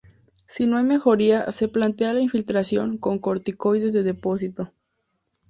Si 0.47 0.65
no 0.65 0.77
hay 0.77 0.83
mejoría 0.83 1.51
se 1.51 1.67
plantea 1.67 2.13
la 2.15 2.21
infiltración 2.21 2.97
con 2.97 3.19
corticoides 3.19 3.93
de 3.93 4.01
depósito. 4.01 4.71